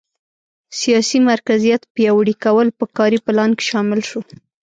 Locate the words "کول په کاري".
2.43-3.19